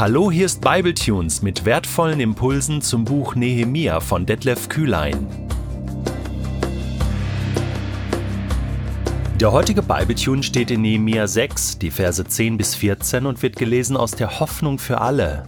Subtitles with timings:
[0.00, 5.26] Hallo, hier ist Bibletunes mit wertvollen Impulsen zum Buch Nehemia von Detlef Kühlein.
[9.38, 13.94] Der heutige Bibletune steht in Nehemia 6, die Verse 10 bis 14 und wird gelesen
[13.94, 15.46] aus der Hoffnung für alle.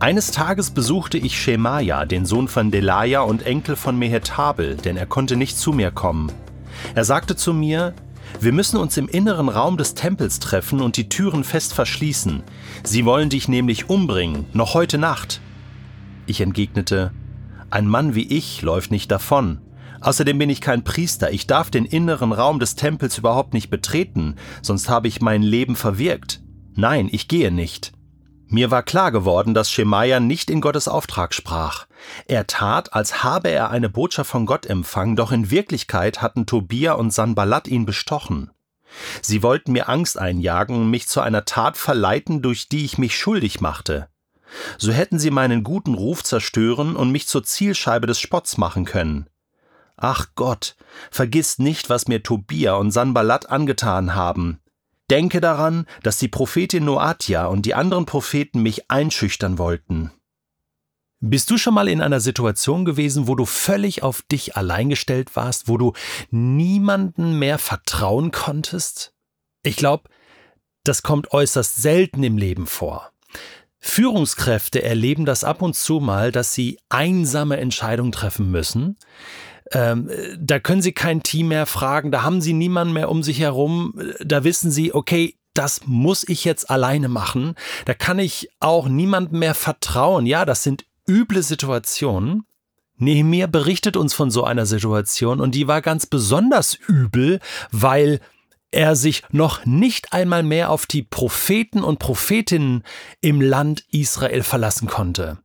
[0.00, 5.06] Eines Tages besuchte ich Schemaja, den Sohn von Delaja und Enkel von Mehetabel, denn er
[5.06, 6.30] konnte nicht zu mir kommen.
[6.94, 7.94] Er sagte zu mir,
[8.40, 12.42] wir müssen uns im inneren Raum des Tempels treffen und die Türen fest verschließen.
[12.84, 15.40] Sie wollen dich nämlich umbringen, noch heute Nacht.
[16.26, 17.12] Ich entgegnete,
[17.70, 19.60] ein Mann wie ich läuft nicht davon.
[20.00, 24.34] Außerdem bin ich kein Priester, ich darf den inneren Raum des Tempels überhaupt nicht betreten,
[24.60, 26.42] sonst habe ich mein Leben verwirkt.
[26.74, 27.92] Nein, ich gehe nicht.
[28.52, 31.86] Mir war klar geworden, dass Schemaja nicht in Gottes Auftrag sprach.
[32.26, 36.92] Er tat, als habe er eine Botschaft von Gott empfangen, doch in Wirklichkeit hatten Tobia
[36.92, 38.50] und Sanballat ihn bestochen.
[39.22, 43.16] Sie wollten mir Angst einjagen und mich zu einer Tat verleiten, durch die ich mich
[43.16, 44.08] schuldig machte.
[44.76, 49.30] So hätten sie meinen guten Ruf zerstören und mich zur Zielscheibe des Spotts machen können.
[49.96, 50.76] Ach Gott,
[51.10, 54.58] vergiss nicht, was mir Tobia und Sanballat angetan haben.
[55.12, 60.10] Denke daran, dass die Prophetin Noatia und die anderen Propheten mich einschüchtern wollten.
[61.20, 65.36] Bist du schon mal in einer Situation gewesen, wo du völlig auf dich allein gestellt
[65.36, 65.92] warst, wo du
[66.30, 69.12] niemanden mehr vertrauen konntest?
[69.62, 70.08] Ich glaube,
[70.82, 73.12] das kommt äußerst selten im Leben vor.
[73.80, 78.96] Führungskräfte erleben das ab und zu mal, dass sie einsame Entscheidungen treffen müssen,
[79.72, 83.40] ähm, da können Sie kein Team mehr fragen, da haben Sie niemanden mehr um sich
[83.40, 88.88] herum, da wissen Sie, okay, das muss ich jetzt alleine machen, da kann ich auch
[88.88, 90.26] niemandem mehr vertrauen.
[90.26, 92.44] Ja, das sind üble Situationen.
[92.96, 97.40] Nehemiah berichtet uns von so einer Situation und die war ganz besonders übel,
[97.70, 98.20] weil
[98.70, 102.84] er sich noch nicht einmal mehr auf die Propheten und Prophetinnen
[103.20, 105.38] im Land Israel verlassen konnte.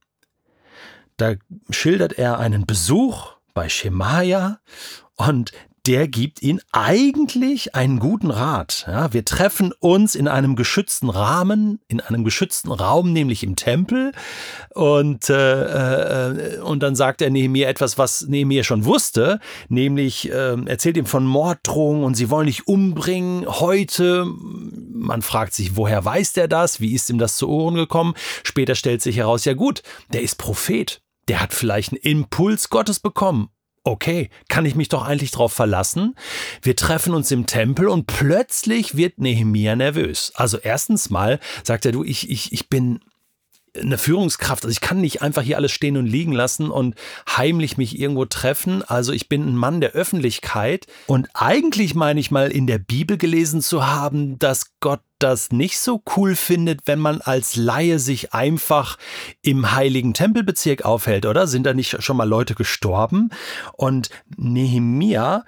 [1.18, 1.34] Da
[1.70, 4.60] schildert er einen Besuch bei Schemaja
[5.16, 5.52] und
[5.88, 8.86] der gibt ihnen eigentlich einen guten Rat.
[8.88, 14.12] Ja, wir treffen uns in einem geschützten Rahmen, in einem geschützten Raum, nämlich im Tempel.
[14.76, 20.62] Und, äh, äh, und dann sagt er Nehemiah etwas, was Nehemiah schon wusste, nämlich äh,
[20.66, 24.26] erzählt ihm von Morddrohungen und sie wollen dich umbringen heute.
[24.94, 26.80] Man fragt sich, woher weiß der das?
[26.80, 28.14] Wie ist ihm das zu Ohren gekommen?
[28.44, 29.82] Später stellt sich heraus, ja gut,
[30.14, 33.50] der ist Prophet der hat vielleicht einen Impuls Gottes bekommen.
[33.84, 36.16] Okay, kann ich mich doch eigentlich drauf verlassen?
[36.62, 40.34] Wir treffen uns im Tempel und plötzlich wird Nehemia nervös.
[40.36, 43.00] Also erstens mal sagt er, du, ich, ich, ich bin
[43.82, 44.64] eine Führungskraft.
[44.64, 46.96] Also ich kann nicht einfach hier alles stehen und liegen lassen und
[47.30, 48.84] heimlich mich irgendwo treffen.
[48.84, 50.88] Also ich bin ein Mann der Öffentlichkeit.
[51.08, 55.80] Und eigentlich meine ich mal in der Bibel gelesen zu haben, dass Gott das nicht
[55.80, 58.98] so cool findet, wenn man als Laie sich einfach
[59.42, 61.48] im heiligen Tempelbezirk aufhält, oder?
[61.48, 63.30] Sind da nicht schon mal Leute gestorben?
[63.74, 65.44] Und Nehemia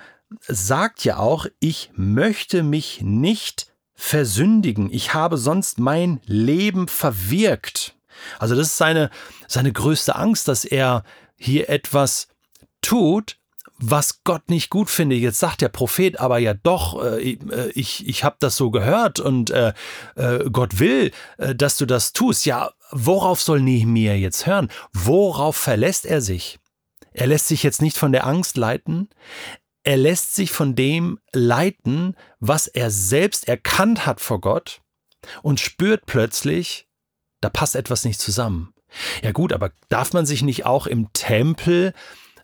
[0.47, 4.89] sagt ja auch, ich möchte mich nicht versündigen.
[4.91, 7.95] Ich habe sonst mein Leben verwirkt.
[8.40, 9.09] Also das ist seine,
[9.47, 11.03] seine größte Angst, dass er
[11.38, 12.28] hier etwas
[12.81, 13.38] tut,
[13.80, 15.19] was Gott nicht gut findet.
[15.19, 19.19] Jetzt sagt der Prophet aber ja doch, äh, äh ich, ich habe das so gehört
[19.19, 19.74] und äh,
[20.16, 22.46] äh, Gott will, äh, dass du das tust.
[22.46, 24.69] Ja, worauf soll Nehemiah jetzt hören?
[24.94, 26.59] Worauf verlässt er sich?
[27.12, 29.09] Er lässt sich jetzt nicht von der Angst leiten.
[29.84, 34.81] Er lässt sich von dem leiten, was er selbst erkannt hat vor Gott
[35.41, 36.88] und spürt plötzlich,
[37.41, 38.73] da passt etwas nicht zusammen.
[39.23, 41.94] Ja gut, aber darf man sich nicht auch im Tempel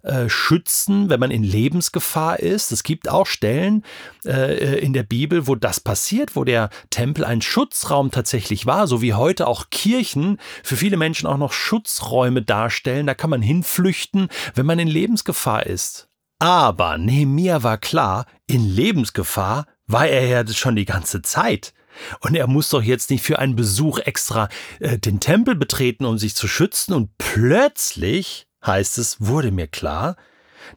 [0.03, 2.71] äh, schützen, wenn man in Lebensgefahr ist?
[2.71, 3.83] Es gibt auch Stellen
[4.25, 9.01] äh, in der Bibel, wo das passiert, wo der Tempel ein Schutzraum tatsächlich war, so
[9.01, 13.07] wie heute auch Kirchen für viele Menschen auch noch Schutzräume darstellen.
[13.07, 16.07] Da kann man hinflüchten, wenn man in Lebensgefahr ist.
[16.37, 21.73] Aber Nehemiah war klar, in Lebensgefahr war er ja schon die ganze Zeit.
[22.19, 24.49] Und er muss doch jetzt nicht für einen Besuch extra
[24.79, 26.93] äh, den Tempel betreten, um sich zu schützen.
[26.93, 30.15] Und plötzlich, heißt es, wurde mir klar,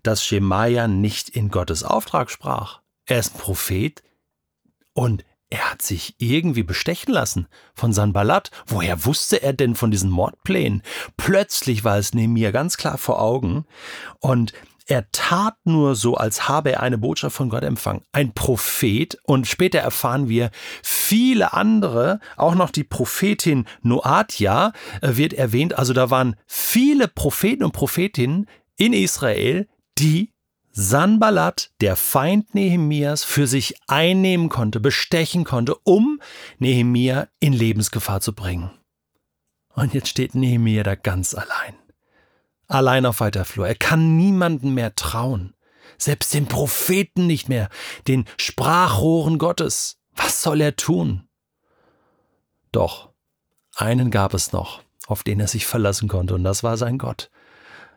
[0.03, 2.81] dass Schemaja nicht in Gottes Auftrag sprach.
[3.07, 4.03] Er ist ein Prophet
[4.93, 8.51] und er hat sich irgendwie bestechen lassen von Sanballat.
[8.67, 10.83] Woher wusste er denn von diesen Mordplänen?
[11.17, 13.65] Plötzlich war es neben mir ganz klar vor Augen
[14.21, 14.53] und
[14.89, 18.03] er tat nur so, als habe er eine Botschaft von Gott empfangen.
[18.11, 19.19] Ein Prophet.
[19.23, 20.51] Und später erfahren wir,
[20.83, 25.79] viele andere, auch noch die Prophetin Noatia äh, wird erwähnt.
[25.79, 28.47] Also da waren viele Propheten und Prophetinnen
[28.79, 29.69] in Israel,
[29.99, 30.33] die
[30.71, 36.21] Sanballat, der Feind Nehemias, für sich einnehmen konnte, bestechen konnte, um
[36.59, 38.71] Nehemia in Lebensgefahr zu bringen.
[39.75, 41.75] Und jetzt steht Nehemiah da ganz allein.
[42.69, 43.67] Allein auf weiter Flur.
[43.67, 45.55] Er kann niemanden mehr trauen.
[45.97, 47.71] Selbst den Propheten nicht mehr,
[48.07, 49.99] den Sprachrohren Gottes.
[50.15, 51.29] Was soll er tun?
[52.71, 53.11] Doch,
[53.75, 57.31] einen gab es noch, auf den er sich verlassen konnte, und das war sein Gott.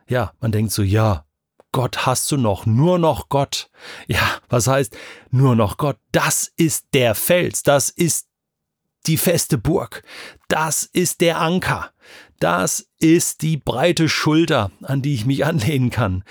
[0.07, 1.25] Ja, man denkt so, ja,
[1.71, 3.69] Gott hast du noch, nur noch Gott.
[4.07, 4.97] Ja, was heißt
[5.29, 5.97] nur noch Gott?
[6.12, 8.27] Das ist der Fels, das ist
[9.07, 10.03] die feste Burg,
[10.47, 11.90] das ist der Anker,
[12.39, 16.24] das ist die breite Schulter, an die ich mich anlehnen kann.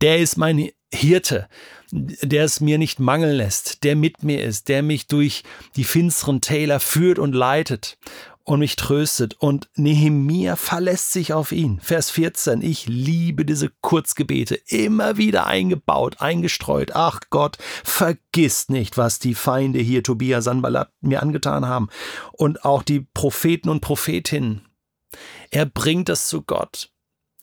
[0.00, 1.48] Der ist mein Hirte,
[1.90, 5.42] der es mir nicht mangeln lässt, der mit mir ist, der mich durch
[5.76, 7.98] die finsteren Täler führt und leitet
[8.46, 9.34] und mich tröstet.
[9.34, 11.80] Und Nehemia verlässt sich auf ihn.
[11.80, 12.62] Vers 14.
[12.62, 14.54] Ich liebe diese Kurzgebete.
[14.68, 16.92] Immer wieder eingebaut, eingestreut.
[16.94, 21.88] Ach Gott, vergiss nicht, was die Feinde hier, Tobias Sanballat, mir angetan haben.
[22.32, 24.65] Und auch die Propheten und Prophetinnen.
[25.50, 26.90] Er bringt es zu Gott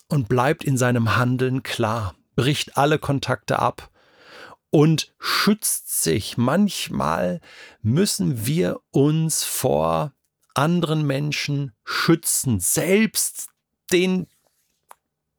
[0.08, 3.90] und bleibt in seinem Handeln klar, bricht alle Kontakte ab
[4.70, 6.38] und schützt sich.
[6.38, 7.42] Manchmal
[7.82, 10.14] müssen wir uns vor
[10.56, 13.50] anderen Menschen schützen, selbst
[13.92, 14.28] den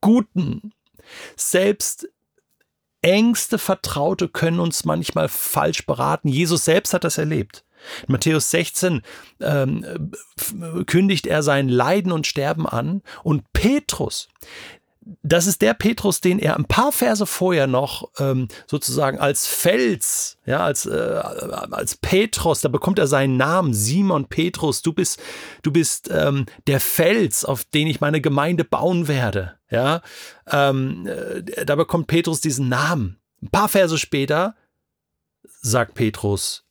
[0.00, 0.73] Guten,
[1.37, 2.09] selbst
[3.00, 6.29] engste Vertraute können uns manchmal falsch beraten.
[6.29, 7.65] Jesus selbst hat das erlebt.
[8.06, 9.02] In Matthäus 16
[9.40, 10.12] ähm,
[10.86, 14.28] kündigt er sein Leiden und Sterben an und Petrus,
[15.22, 20.38] das ist der Petrus, den er ein paar Verse vorher noch ähm, sozusagen als Fels,
[20.46, 21.20] ja, als, äh,
[21.70, 25.20] als Petrus, da bekommt er seinen Namen, Simon Petrus, du bist,
[25.62, 29.54] du bist ähm, der Fels, auf den ich meine Gemeinde bauen werde.
[29.70, 30.02] Ja,
[30.50, 33.19] ähm, äh, da bekommt Petrus diesen Namen.
[33.42, 34.54] Ein paar Verse später
[35.60, 36.64] sagt Petrus,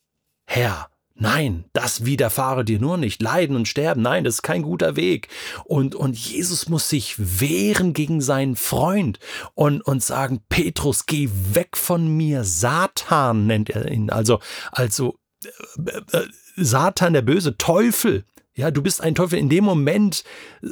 [0.46, 3.22] Herr, Nein, das widerfahre dir nur nicht.
[3.22, 5.28] Leiden und sterben, nein, das ist kein guter Weg.
[5.64, 9.20] Und, und Jesus muss sich wehren gegen seinen Freund
[9.54, 12.44] und, und sagen, Petrus, geh weg von mir.
[12.44, 14.10] Satan nennt er ihn.
[14.10, 14.40] Also,
[14.72, 18.26] also, äh, äh, Satan, der böse Teufel.
[18.56, 19.38] Ja, du bist ein Teufel.
[19.38, 20.24] In dem Moment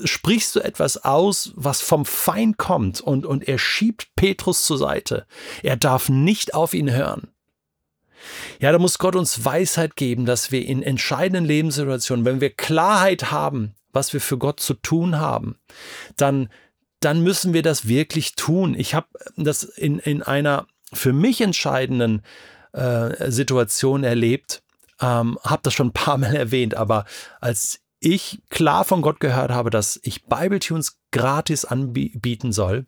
[0.03, 5.27] sprichst du etwas aus, was vom Feind kommt und, und er schiebt Petrus zur Seite.
[5.61, 7.29] Er darf nicht auf ihn hören.
[8.59, 13.31] Ja, da muss Gott uns Weisheit geben, dass wir in entscheidenden Lebenssituationen, wenn wir Klarheit
[13.31, 15.57] haben, was wir für Gott zu tun haben,
[16.15, 16.49] dann,
[16.99, 18.75] dann müssen wir das wirklich tun.
[18.77, 22.21] Ich habe das in, in einer für mich entscheidenden
[22.73, 24.63] äh, Situation erlebt,
[24.99, 27.05] ähm, habe das schon ein paar Mal erwähnt, aber
[27.39, 32.87] als ich klar von Gott gehört habe, dass ich Bibletunes gratis anbieten soll,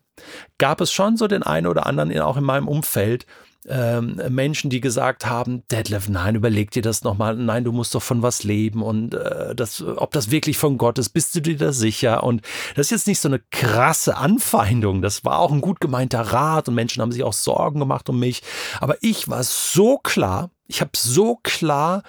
[0.58, 3.24] gab es schon so den einen oder anderen auch in meinem Umfeld,
[3.68, 8.02] ähm, Menschen, die gesagt haben, Detlef, nein, überleg dir das nochmal, nein, du musst doch
[8.02, 11.56] von was leben und äh, das, ob das wirklich von Gott ist, bist du dir
[11.56, 12.24] da sicher?
[12.24, 12.42] Und
[12.76, 16.68] das ist jetzt nicht so eine krasse Anfeindung, das war auch ein gut gemeinter Rat
[16.68, 18.42] und Menschen haben sich auch Sorgen gemacht um mich,
[18.80, 22.02] aber ich war so klar, ich habe so klar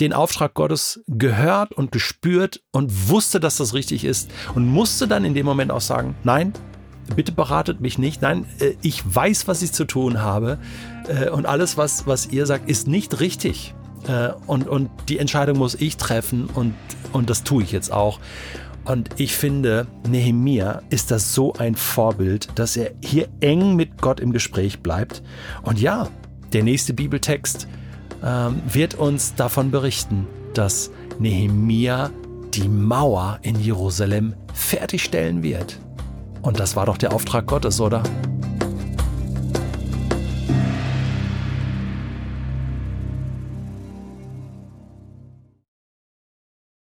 [0.00, 5.24] den Auftrag Gottes gehört und gespürt und wusste, dass das richtig ist und musste dann
[5.24, 6.52] in dem Moment auch sagen, nein,
[7.14, 8.22] bitte beratet mich nicht.
[8.22, 10.58] Nein, äh, ich weiß, was ich zu tun habe.
[11.08, 13.74] Äh, und alles, was, was ihr sagt, ist nicht richtig.
[14.06, 16.74] Äh, und, und die Entscheidung muss ich treffen und,
[17.12, 18.20] und das tue ich jetzt auch.
[18.84, 24.20] Und ich finde, Nehemia ist das so ein Vorbild, dass er hier eng mit Gott
[24.20, 25.22] im Gespräch bleibt.
[25.62, 26.08] Und ja,
[26.52, 27.66] der nächste Bibeltext
[28.22, 32.10] ähm, wird uns davon berichten, dass Nehemia
[32.52, 35.80] die Mauer in Jerusalem fertigstellen wird.
[36.44, 38.02] Und das war doch der Auftrag Gottes, oder?